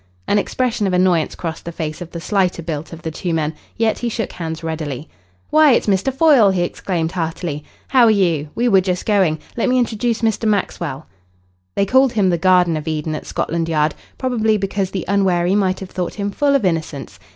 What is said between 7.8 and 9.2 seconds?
"How are you? We were just